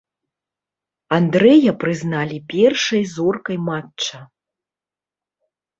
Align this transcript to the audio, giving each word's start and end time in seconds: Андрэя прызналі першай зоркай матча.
Андрэя 1.17 1.71
прызналі 1.85 2.37
першай 2.55 3.07
зоркай 3.15 3.57
матча. 3.69 4.17